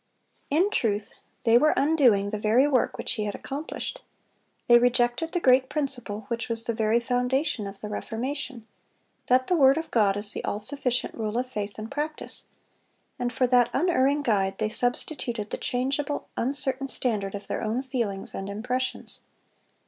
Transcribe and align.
In 0.49 0.71
truth, 0.71 1.13
they 1.43 1.59
were 1.59 1.75
undoing 1.77 2.31
the 2.31 2.39
very 2.39 2.67
work 2.67 2.97
which 2.97 3.11
he 3.11 3.25
had 3.25 3.35
accomplished. 3.35 4.01
They 4.65 4.79
rejected 4.79 5.31
the 5.31 5.39
great 5.39 5.69
principle 5.69 6.21
which 6.21 6.49
was 6.49 6.63
the 6.63 6.73
very 6.73 6.99
foundation 6.99 7.67
of 7.67 7.81
the 7.81 7.87
Reformation,—that 7.87 9.45
the 9.45 9.55
word 9.55 9.77
of 9.77 9.91
God 9.91 10.17
is 10.17 10.31
the 10.33 10.43
all 10.43 10.59
sufficient 10.59 11.13
rule 11.13 11.37
of 11.37 11.51
faith 11.51 11.77
and 11.77 11.91
practice; 11.91 12.45
and 13.19 13.31
for 13.31 13.45
that 13.45 13.69
unerring 13.73 14.23
guide 14.23 14.57
they 14.57 14.69
substituted 14.69 15.51
the 15.51 15.57
changeable, 15.59 16.27
uncertain 16.35 16.87
standard 16.87 17.35
of 17.35 17.45
their 17.45 17.61
own 17.61 17.83
feelings 17.83 18.33
and 18.33 18.49
impressions. 18.49 19.21